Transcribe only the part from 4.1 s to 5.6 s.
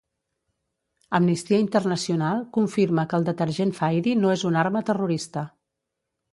no és una arma terrorista.